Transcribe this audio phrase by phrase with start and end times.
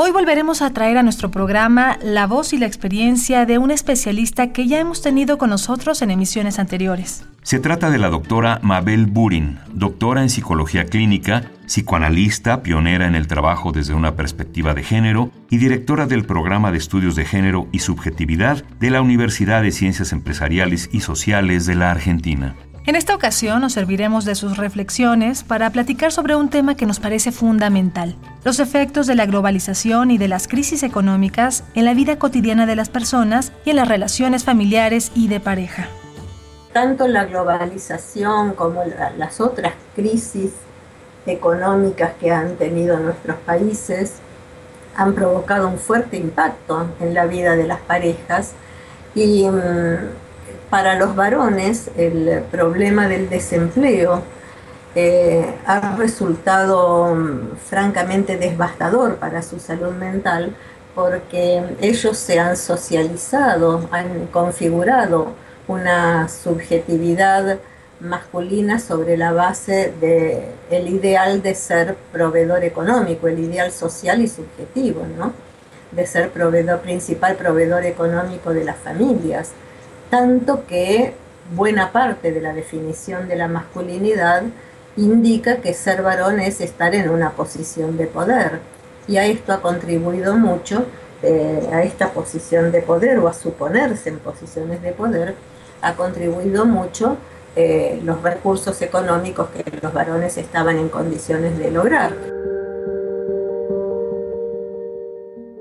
[0.00, 4.52] Hoy volveremos a traer a nuestro programa la voz y la experiencia de un especialista
[4.52, 7.26] que ya hemos tenido con nosotros en emisiones anteriores.
[7.42, 13.26] Se trata de la doctora Mabel Burin, doctora en psicología clínica, psicoanalista, pionera en el
[13.26, 17.80] trabajo desde una perspectiva de género y directora del programa de estudios de género y
[17.80, 22.54] subjetividad de la Universidad de Ciencias Empresariales y Sociales de la Argentina.
[22.88, 27.00] En esta ocasión nos serviremos de sus reflexiones para platicar sobre un tema que nos
[27.00, 32.18] parece fundamental, los efectos de la globalización y de las crisis económicas en la vida
[32.18, 35.86] cotidiana de las personas y en las relaciones familiares y de pareja.
[36.72, 38.82] Tanto la globalización como
[39.18, 40.52] las otras crisis
[41.26, 44.14] económicas que han tenido nuestros países
[44.96, 48.52] han provocado un fuerte impacto en la vida de las parejas
[49.14, 50.27] y mm,
[50.70, 54.22] para los varones el problema del desempleo
[54.94, 60.54] eh, ha resultado mm, francamente devastador para su salud mental
[60.94, 65.32] porque ellos se han socializado, han configurado
[65.68, 67.58] una subjetividad
[68.00, 75.02] masculina sobre la base del ideal de ser proveedor económico, el ideal social y subjetivo,
[75.16, 75.32] ¿no?
[75.92, 79.52] de ser proveedor principal, proveedor económico de las familias
[80.10, 81.14] tanto que
[81.54, 84.42] buena parte de la definición de la masculinidad
[84.96, 88.60] indica que ser varón es estar en una posición de poder.
[89.06, 90.84] Y a esto ha contribuido mucho,
[91.22, 95.34] eh, a esta posición de poder o a suponerse en posiciones de poder,
[95.82, 97.16] ha contribuido mucho
[97.56, 102.37] eh, los recursos económicos que los varones estaban en condiciones de lograr.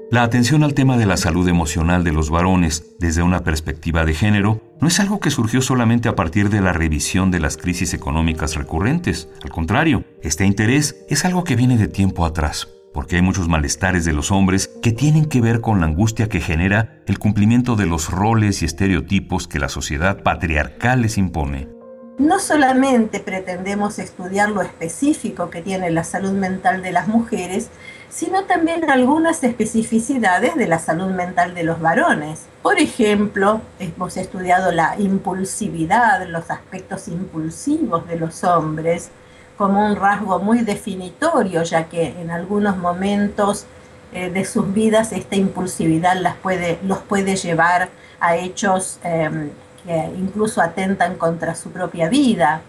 [0.10, 4.14] La atención al tema de la salud emocional de los varones desde una perspectiva de
[4.14, 7.94] género no es algo que surgió solamente a partir de la revisión de las crisis
[7.94, 9.28] económicas recurrentes.
[9.44, 14.06] Al contrario, este interés es algo que viene de tiempo atrás, porque hay muchos malestares
[14.06, 17.88] de los hombres que tienen que ver con la angustia que genera el cumplimiento de
[17.88, 21.77] los roles y estereotipos que la sociedad patriarcal les impone
[22.18, 27.70] no solamente pretendemos estudiar lo específico que tiene la salud mental de las mujeres,
[28.10, 32.48] sino también algunas especificidades de la salud mental de los varones.
[32.64, 39.10] Por ejemplo, hemos estudiado la impulsividad, los aspectos impulsivos de los hombres,
[39.56, 43.66] como un rasgo muy definitorio, ya que en algunos momentos
[44.14, 47.90] eh, de sus vidas esta impulsividad las puede, los puede llevar
[48.20, 49.50] a hechos em,
[49.88, 52.62] que incluso atentan contra su propia vida.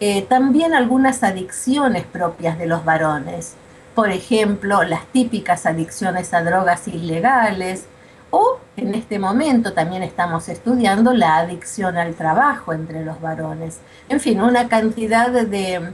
[0.00, 3.54] Eh, también algunas adicciones propias de los varones,
[3.94, 7.84] por ejemplo, las típicas adicciones a drogas ilegales,
[8.30, 13.78] o en este momento también estamos estudiando la adicción al trabajo entre los varones.
[14.08, 15.92] En fin, una cantidad de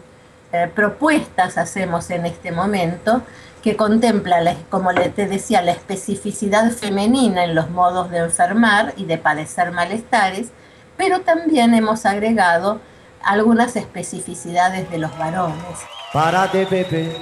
[0.53, 3.23] eh, propuestas hacemos en este momento
[3.67, 9.19] que contempla, como te decía, la especificidad femenina en los modos de enfermar y de
[9.19, 10.51] padecer malestares,
[10.97, 12.81] pero también hemos agregado
[13.25, 15.81] algunas especificidades de los varones.
[16.13, 17.17] Para de beber,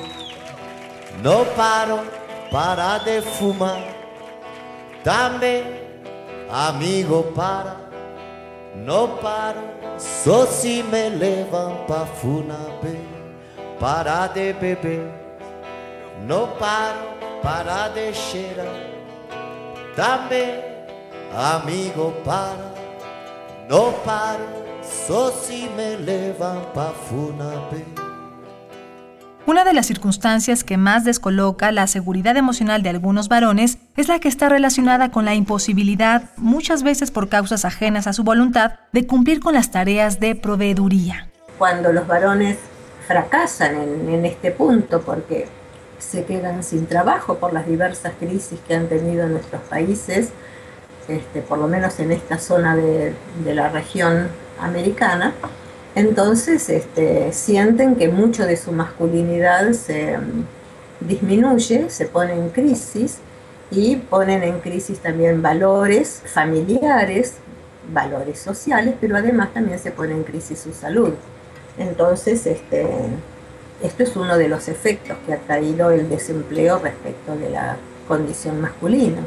[1.23, 2.03] no paro,
[2.51, 3.83] para de fumar,
[5.03, 5.65] también
[6.53, 7.77] amigo para,
[8.75, 9.63] no paro,
[9.97, 13.01] só si me levan pa funabe,
[13.81, 15.24] para de beber
[16.27, 18.67] no paro para de cheirar,
[19.95, 20.61] también
[21.37, 22.73] amigo para,
[23.69, 24.65] no paro,
[25.07, 27.85] só si me levan pa funabe.
[29.47, 34.19] Una de las circunstancias que más descoloca la seguridad emocional de algunos varones es la
[34.19, 39.07] que está relacionada con la imposibilidad, muchas veces por causas ajenas a su voluntad, de
[39.07, 41.29] cumplir con las tareas de proveeduría.
[41.59, 42.57] Cuando los varones
[43.07, 45.47] fracasan en, en este punto, porque
[46.05, 50.31] se quedan sin trabajo por las diversas crisis que han tenido nuestros países,
[51.09, 53.15] este, por lo menos en esta zona de,
[53.45, 54.29] la región
[54.61, 55.35] americana.
[55.95, 60.45] Entonces este, sienten que mucho de su masculinidad se mm,
[61.01, 63.19] disminuye, se pone en crisis
[63.71, 67.35] y ponen en crisis también valores familiares,
[67.93, 71.15] valores sociales, pero además también se pone en crisis su salud.
[71.79, 72.87] Entonces, este,
[73.85, 77.77] esto es uno de los efectos que ha traído el desempleo respecto de la
[78.09, 79.21] condición masculina.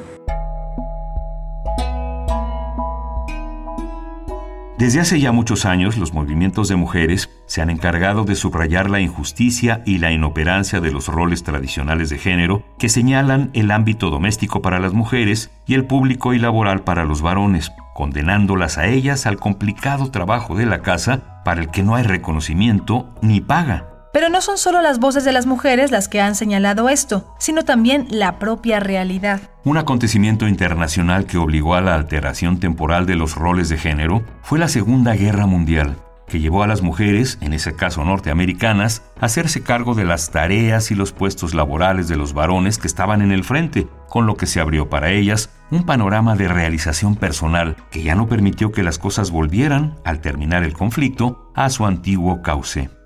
[4.80, 9.00] Desde hace ya muchos años, los movimientos de mujeres se han encargado de subrayar la
[9.00, 14.62] injusticia y la inoperancia de los roles tradicionales de género que señalan el ámbito doméstico
[14.62, 19.38] para las mujeres y el público y laboral para los varones, condenándolas a ellas al
[19.38, 23.97] complicado trabajo de la casa para el que no hay reconocimiento ni paga.
[24.18, 27.64] Pero no son solo las voces de las mujeres las que han señalado esto, sino
[27.66, 29.42] también la propia realidad.
[29.64, 34.58] Un acontecimiento internacional que obligó a la alteración temporal de los roles de género fue
[34.58, 35.98] la Segunda Guerra Mundial,
[36.28, 40.90] que llevó a las mujeres, en ese caso norteamericanas, a hacerse cargo de las tareas
[40.90, 44.48] y los puestos laborales de los varones que estaban en el frente, con lo que
[44.48, 48.98] se abrió para ellas un panorama de realización personal que ya no permitió que las
[48.98, 52.97] cosas volvieran, al terminar el conflicto, a su antiguo cauce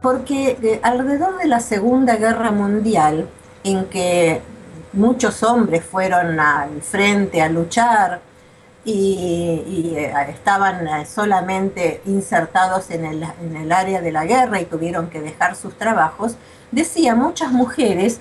[0.00, 3.28] porque eh, alrededor de la Segunda Guerra Mundial,
[3.64, 4.40] en que
[4.92, 8.20] muchos hombres fueron al frente a luchar
[8.84, 14.64] y, eh, estaban eh, solamente insertados en el, en el área de la guerra y
[14.64, 16.36] tuvieron que dejar sus trabajos,
[16.70, 18.20] decía, muchas mujeres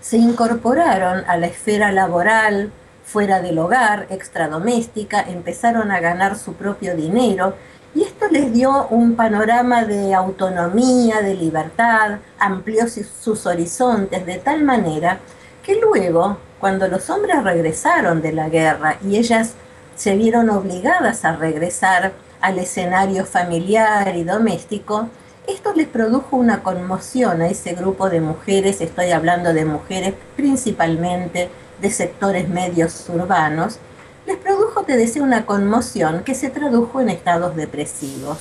[0.00, 2.70] se incorporaron a la esfera laboral,
[3.04, 7.54] fuera del hogar, extradoméstica, empezaron a ganar su propio dinero
[7.94, 14.64] y esto les dio un panorama de autonomía, de libertad, amplió sus horizontes de tal
[14.64, 15.20] manera
[15.62, 19.54] que luego, cuando los hombres regresaron de la guerra y ellas
[19.96, 25.08] se vieron obligadas a regresar al escenario familiar y doméstico,
[25.46, 31.48] esto les produjo una conmoción a ese grupo de mujeres, estoy hablando de mujeres principalmente
[31.80, 33.78] de sectores medios urbanos,
[34.26, 38.38] les produjo, te decía, una conmoción que se tradujo en estados depresivos.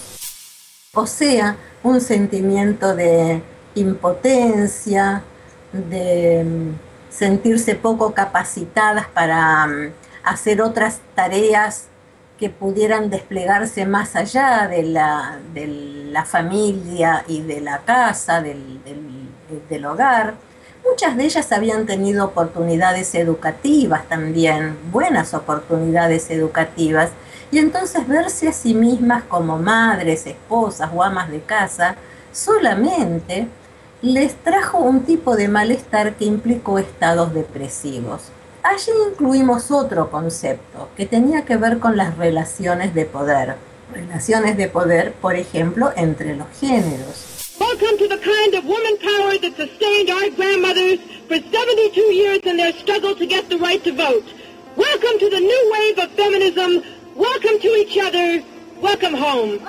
[0.93, 3.41] O sea, un sentimiento de
[3.75, 5.23] impotencia,
[5.71, 9.91] de mm, sentirse poco capacitadas para mm,
[10.23, 11.85] hacer otras tareas
[12.39, 18.79] que pudieran desplegarse más allá de la, de la familia y de la casa, del,
[19.69, 20.35] del hogar
[20.89, 27.09] Muchas de ellas habían tenido oportunidades educativas también, buenas oportunidades educativas,
[27.51, 31.95] y entonces verse a sí mismas como madres, esposas o amas de casa
[32.31, 33.47] solamente
[34.01, 38.29] les trajo un tipo de malestar que implicó estados depresivos.
[38.61, 43.55] Allí incluimos otro concepto que tenía que ver con las relaciones de poder.
[43.93, 47.34] Relaciones de poder, por ejemplo, entre los géneros.
[47.75, 52.56] Welcome to the kind of woman power that sustained our grandmothers for 72 years in
[52.56, 54.24] their struggle to get the right to vote.
[54.77, 56.81] Welcome to the new wave of feminism.
[57.18, 58.42] Welcome to each other.
[58.81, 59.60] Welcome home.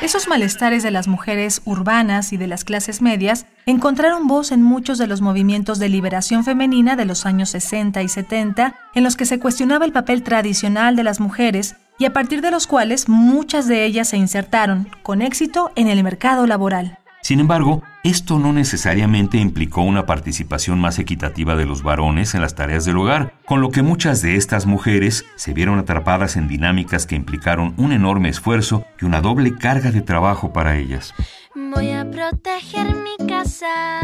[0.00, 4.96] Esos malestares de las mujeres urbanas y de las clases medias encontraron voz en muchos
[4.96, 9.26] de los movimientos de liberación femenina de los años 60 y 70, en los que
[9.26, 13.66] se cuestionaba el papel tradicional de las mujeres y a partir de los cuales muchas
[13.68, 16.98] de ellas se insertaron con éxito en el mercado laboral.
[17.26, 22.54] Sin embargo, esto no necesariamente implicó una participación más equitativa de los varones en las
[22.54, 27.04] tareas del hogar, con lo que muchas de estas mujeres se vieron atrapadas en dinámicas
[27.04, 31.14] que implicaron un enorme esfuerzo y una doble carga de trabajo para ellas.
[31.56, 33.98] Voy a proteger mi casa.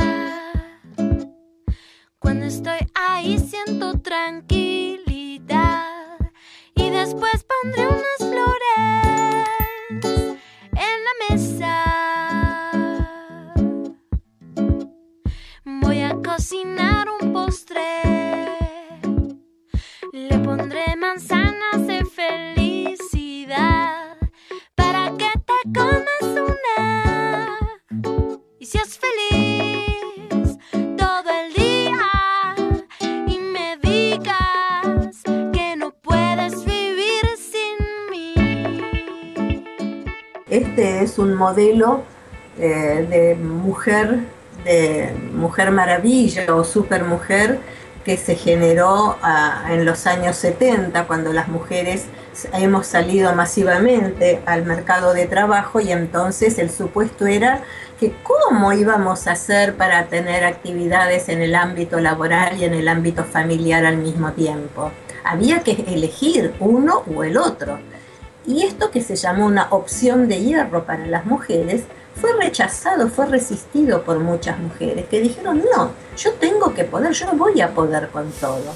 [2.18, 5.91] Cuando estoy ahí siento tranquilidad
[7.04, 8.76] después pondré unas flores
[10.86, 11.74] en la mesa.
[15.64, 17.80] Voy a cocinar un postre.
[20.12, 22.61] Le pondré manzanas de felicidad
[40.72, 42.02] Este es un modelo
[42.58, 44.20] eh, de mujer
[44.64, 47.60] de Mujer Maravilla o Supermujer
[48.06, 52.06] que se generó ah, en los años 70, cuando las mujeres
[52.54, 57.60] hemos salido masivamente al mercado de trabajo y entonces el supuesto era
[58.00, 62.88] que cómo íbamos a hacer para tener actividades en el ámbito laboral y en el
[62.88, 64.90] ámbito familiar al mismo tiempo.
[65.22, 67.78] Había que elegir uno o el otro.
[68.46, 71.84] Y esto que se llamó una opción de hierro para las mujeres,
[72.14, 77.26] fue rechazado, fue resistido por muchas mujeres que dijeron, no, yo tengo que poder, yo
[77.26, 78.74] no voy a poder con todo.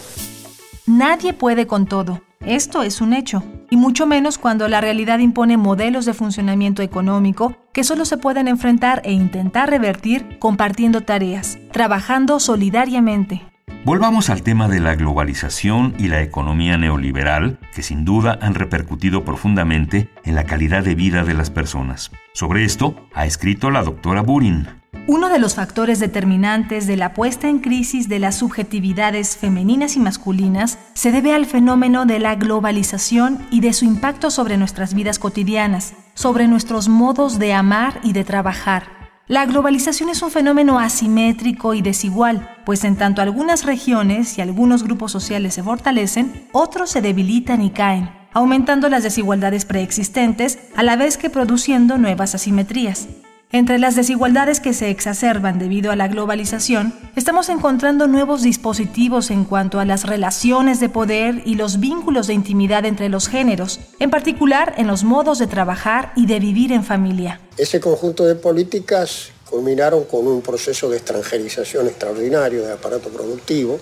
[0.87, 2.23] Nadie puede con todo.
[2.40, 7.56] Esto es un hecho, y mucho menos cuando la realidad impone modelos de funcionamiento económico
[7.73, 13.42] que solo se pueden enfrentar e intentar revertir compartiendo tareas, trabajando solidariamente.
[13.87, 19.25] Volvamos al tema de la globalización y la economía neoliberal, que sin duda han repercutido
[19.25, 22.11] profundamente en la calidad de vida de las personas.
[22.35, 24.66] Sobre esto ha escrito la doctora Burin.
[25.06, 30.00] Uno de los factores determinantes de la puesta en crisis de las subjetividades femeninas y
[30.00, 35.20] masculinas se debe al fenómeno de la globalización y de su impacto sobre nuestras vidas
[35.20, 38.96] cotidianas, sobre nuestros modos de amar y de trabajar.
[39.28, 44.85] La globalización es un fenómeno asimétrico y desigual, pues en tanto algunas regiones y algunos
[44.85, 50.95] grupos sociales se fortalecen, otros se debilitan y caen, aumentando las desigualdades preexistentes a la
[50.95, 53.09] vez que produciendo nuevas asimetrías.
[53.53, 59.45] Entre las desigualdades que se exacerban debido a la globalización, estamos encontrando nuevos dispositivos en
[59.45, 64.11] cuanto a las relaciones de poder y los vínculos de intimidad entre los géneros, en
[64.11, 67.41] particular en los modos de trabajar y de vivir en familia.
[67.57, 73.79] Ese conjunto de políticas culminaron con un proceso de extranjerización extraordinario del aparato productivo.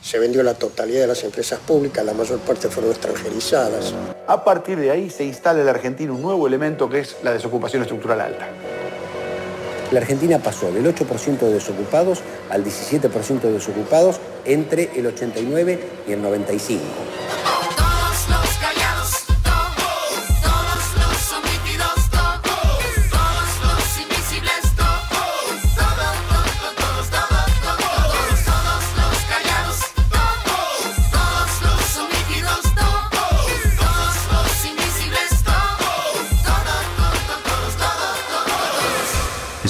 [0.00, 3.92] Se vendió la totalidad de las empresas públicas, la mayor parte fueron extranjerizadas.
[4.26, 7.32] A partir de ahí se instala en la Argentina un nuevo elemento que es la
[7.32, 8.48] desocupación estructural alta.
[9.90, 16.12] La Argentina pasó del 8% de desocupados al 17% de desocupados entre el 89 y
[16.12, 16.82] el 95.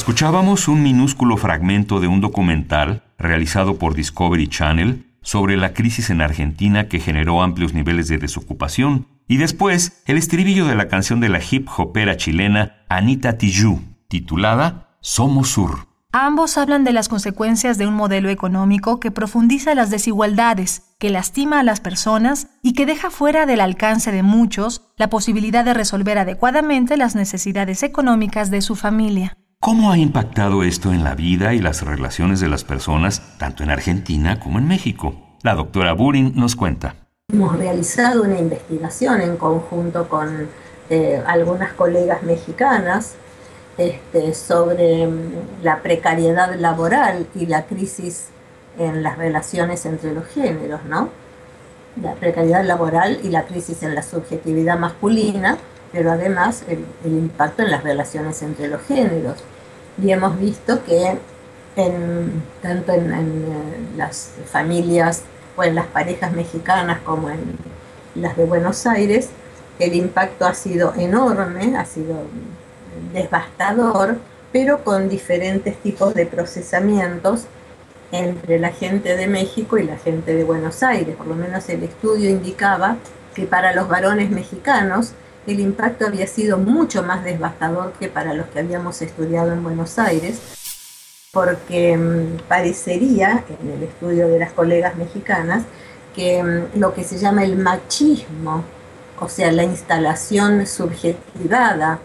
[0.08, 6.22] Escuchábamos un minúsculo fragmento de un documental realizado por Discovery Channel sobre la crisis en
[6.22, 11.28] Argentina que generó amplios niveles de desocupación, y después el estribillo de la canción de
[11.28, 15.88] la hip hopera chilena Anita Tijoux, titulada Somos Sur.
[16.10, 21.60] Ambos hablan de las consecuencias de un modelo económico que profundiza las desigualdades, que lastima
[21.60, 26.16] a las personas y que deja fuera del alcance de muchos la posibilidad de resolver
[26.16, 29.36] adecuadamente las necesidades económicas de su familia.
[29.60, 33.70] ¿Cómo ha impactado esto en la vida y las relaciones de las personas, tanto en
[33.70, 35.16] Argentina como en México?
[35.42, 36.94] La doctora Burin nos cuenta.
[37.32, 40.48] Hemos realizado una investigación en conjunto con
[40.90, 43.16] eh, algunas colegas mexicanas
[43.76, 48.28] este, sobre mm, la precariedad laboral y la crisis
[48.78, 51.08] en las relaciones entre los géneros, ¿no?
[52.00, 55.58] La precariedad laboral y la crisis en la subjetividad masculina
[55.92, 59.38] pero además el, impacto en las relaciones entre los géneros.
[60.02, 61.18] Y hemos visto que
[61.76, 63.46] en, tanto en, eh,
[63.96, 65.22] las familias
[65.56, 67.56] o en las parejas mexicanas como en
[68.14, 69.30] las de Buenos Aires,
[69.78, 72.16] el impacto ha sido enorme, ha sido
[73.12, 74.18] devastador,
[74.52, 77.44] pero con diferentes tipos de procesamientos
[78.10, 81.14] entre la gente de México y la gente de Buenos Aires.
[81.16, 82.96] Por lo menos el estudio indicaba
[83.34, 85.12] que para los varones mexicanos
[85.48, 89.98] el impacto había sido mucho más devastador que para los que habíamos estudiado en Buenos
[89.98, 90.40] Aires,
[91.32, 95.64] porque mm, parecería, en el estudio de las colegas mexicanas,
[96.14, 98.62] que mm, lo que se llama el machismo,
[99.20, 101.98] o sea, la instalación subjetivada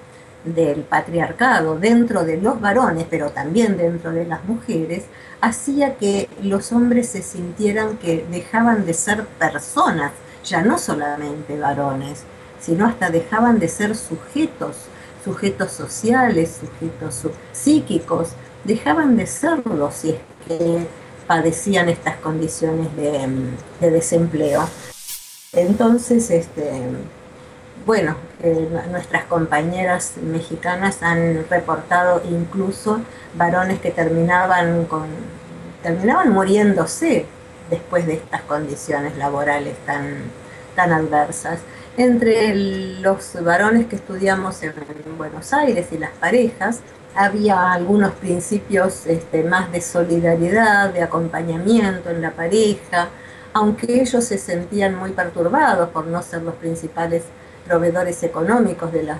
[0.45, 5.03] del patriarcado dentro de los varones, pero también dentro de las mujeres,
[5.41, 10.11] hacía que los hombres se sintieran que dejaban de ser personas,
[10.45, 12.23] ya no solamente varones,
[12.63, 14.77] sino hasta dejaban de ser sujetos,
[15.23, 18.29] sujetos sociales, sujetos psíquicos,
[18.63, 20.87] dejaban de serlo si es que
[21.27, 24.67] padecían estas condiciones de, desempleo.
[25.51, 26.71] Entonces, este,
[27.85, 33.01] bueno, eh, nuestras compañeras mexicanas han reportado incluso
[33.35, 35.07] varones que terminaban con
[35.83, 37.25] terminaban muriéndose
[37.69, 40.23] después de estas condiciones laborales tan,
[40.75, 41.59] tan adversas.
[41.97, 44.73] Entre los varones que estudiamos en
[45.17, 46.81] Buenos Aires y las parejas,
[47.15, 53.09] había algunos principios este, más de solidaridad, de acompañamiento en la pareja,
[53.53, 57.23] aunque ellos se sentían muy perturbados por no ser los principales
[57.67, 59.19] proveedores económicos de las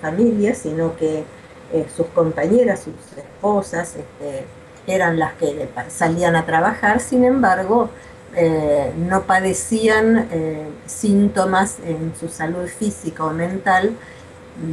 [0.00, 1.24] familias, sino que
[1.72, 4.44] eh, sus compañeras, sus esposas, este,
[4.86, 7.90] eran las que salían a trabajar, sin embargo,
[8.36, 13.92] eh, no padecían eh, síntomas en su salud física o mental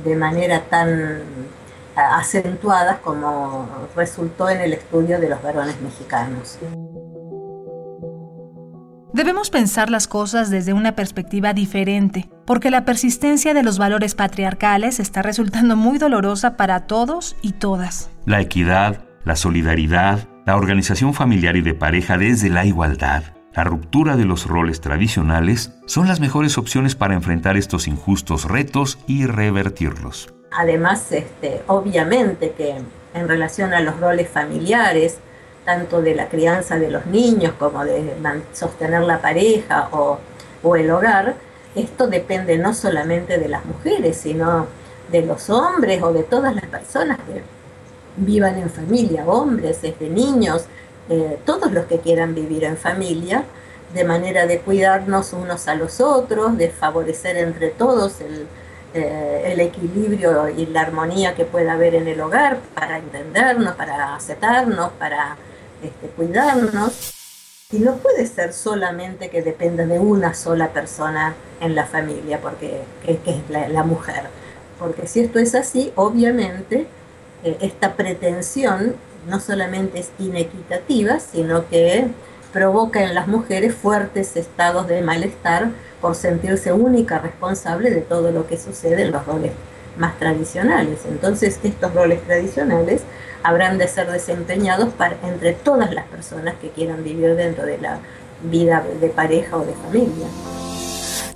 [0.04, 1.24] de manera tan
[1.96, 6.58] acentuadas como resultó en el estudio de los varones mexicanos.
[9.14, 15.02] Debemos pensar las cosas desde una perspectiva diferente, porque la persistencia de los valores patriarcales
[15.02, 18.10] está resultando muy dolorosa para todos y todas.
[18.26, 24.16] La equidad, la solidaridad, la organización familiar y de pareja desde la igualdad, la ruptura
[24.16, 30.34] de los roles tradicionales, son las mejores opciones para enfrentar estos injustos retos y revertirlos.
[30.52, 32.76] Además, este, obviamente que
[33.14, 35.18] en relación a los roles familiares,
[35.66, 38.14] tanto de la crianza de los niños como de
[38.54, 40.20] sostener la pareja o,
[40.76, 41.36] el hogar,
[41.76, 44.68] esto depende no solamente de las mujeres, sino
[45.12, 47.42] de los hombres o de todas las personas que
[48.18, 50.66] vivan en familia, hombres, desde niños,
[51.12, 53.44] eh, todos los que quieran vivir en familia,
[53.94, 58.48] de manera de cuidarnos unos a los otros, de favorecer entre todos el,
[58.94, 64.16] eh, el equilibrio y la armonía que pueda haber en el hogar para entendernos, para
[64.16, 65.36] aceptarnos, para
[65.84, 67.14] este, cuidarnos.
[67.74, 72.84] Y no puede ser solamente que dependa de una sola persona en la familia, porque
[73.06, 74.30] que, es la, mujer.
[74.80, 76.88] Porque si esto es así, obviamente
[77.44, 78.96] eh, esta pretensión
[79.28, 82.08] no solamente es inequitativa, sino que
[82.52, 85.70] provoca en las mujeres fuertes estados de malestar
[86.02, 89.52] por sentirse única responsable de todo lo que sucede en los roles
[89.98, 91.00] más tradicionales.
[91.08, 93.04] Entonces estos roles tradicionales
[93.44, 98.00] habrán de ser desempeñados para, entre todas las personas que quieran vivir dentro de la
[98.44, 100.28] vida de pareja o de familia.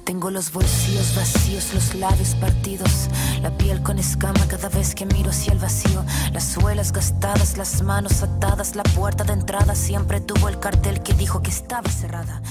[0.05, 3.09] Tengo los bolsillos vacíos, los labios partidos,
[3.41, 7.81] la piel con escama cada vez que miro hacia el vacío, las suelas gastadas, las
[7.81, 12.43] manos atadas, la puerta de entrada siempre tuvo el cartel que dijo que estaba cerrada.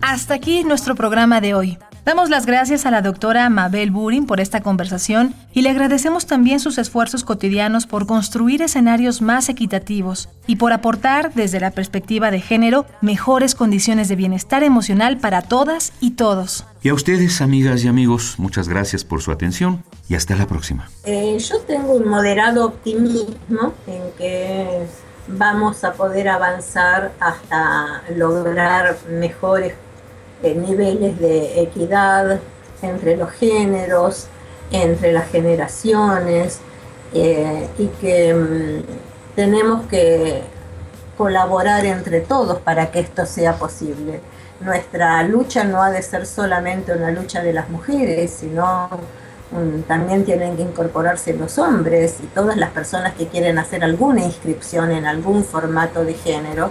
[0.00, 1.78] Hasta aquí nuestro programa de hoy.
[2.04, 6.58] Damos las gracias a la doctora Mabel Burin por esta conversación y le agradecemos también
[6.58, 12.40] sus esfuerzos cotidianos por construir escenarios más equitativos y por aportar, desde la perspectiva de
[12.40, 16.66] género, mejores condiciones de bienestar emocional para todas y todos.
[16.82, 20.90] Y a ustedes, amigas y amigos, muchas gracias por su atención y hasta la próxima.
[21.04, 24.86] Eh, yo tengo un moderado optimismo en que
[25.28, 29.74] vamos a poder avanzar hasta lograr mejores
[30.42, 32.40] niveles de equidad
[32.82, 34.26] entre los géneros,
[34.70, 36.60] entre las generaciones,
[37.14, 40.42] eh, y que mm, tenemos que
[41.16, 44.20] colaborar entre todos para que esto sea posible.
[44.60, 48.88] Nuestra lucha no ha de ser solamente una lucha de las mujeres, sino
[49.50, 54.24] mm, también tienen que incorporarse los hombres y todas las personas que quieren hacer alguna
[54.24, 56.70] inscripción en algún formato de género